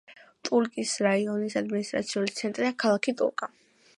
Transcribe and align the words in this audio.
ტურკის 0.47 0.93
რაიონის 1.07 1.57
ადმინისტრაციული 1.61 2.35
ცენტრია 2.41 2.75
ქალაქი 2.85 3.17
ტურკა. 3.23 3.55